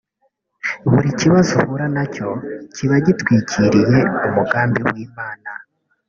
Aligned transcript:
Buri 0.91 1.09
kibazo 1.19 1.51
uhura 1.63 1.87
nacyo 1.95 2.27
kiba 2.73 2.95
gitwikiriye 3.05 3.99
umugambi 4.27 4.79
w’Imana 4.89 5.49